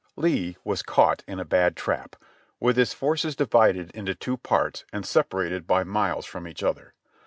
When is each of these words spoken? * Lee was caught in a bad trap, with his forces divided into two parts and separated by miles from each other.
* 0.13 0.15
Lee 0.15 0.57
was 0.63 0.81
caught 0.81 1.23
in 1.27 1.39
a 1.39 1.45
bad 1.45 1.75
trap, 1.77 2.15
with 2.59 2.75
his 2.75 2.91
forces 2.91 3.35
divided 3.35 3.91
into 3.91 4.15
two 4.15 4.35
parts 4.35 4.83
and 4.91 5.05
separated 5.05 5.67
by 5.67 5.83
miles 5.83 6.25
from 6.25 6.47
each 6.47 6.63
other. 6.63 6.95